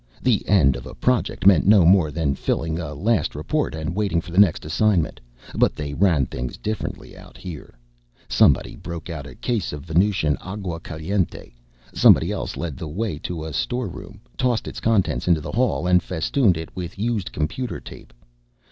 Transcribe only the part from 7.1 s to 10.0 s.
out here. Somebody broke out a case of